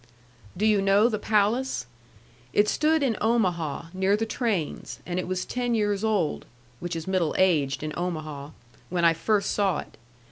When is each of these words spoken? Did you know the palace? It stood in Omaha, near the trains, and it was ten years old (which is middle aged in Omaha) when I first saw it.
Did 0.57 0.65
you 0.65 0.81
know 0.81 1.09
the 1.09 1.19
palace? 1.19 1.85
It 2.53 2.67
stood 2.67 3.03
in 3.03 3.15
Omaha, 3.21 3.89
near 3.93 4.17
the 4.17 4.25
trains, 4.25 4.97
and 5.05 5.19
it 5.19 5.27
was 5.27 5.45
ten 5.45 5.75
years 5.75 6.03
old 6.03 6.47
(which 6.79 6.95
is 6.95 7.05
middle 7.05 7.35
aged 7.37 7.83
in 7.83 7.93
Omaha) 7.95 8.49
when 8.89 9.05
I 9.05 9.13
first 9.13 9.51
saw 9.51 9.77
it. 9.77 9.97